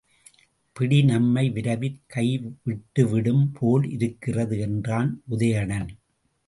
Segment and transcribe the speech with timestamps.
[0.75, 5.89] பிடி நம்மை விரைவிற் கைவிட்டுவிடும் போலிருக்கிறது என்றான் உதயணன்.